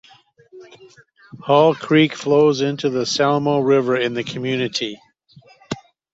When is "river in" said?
3.59-4.15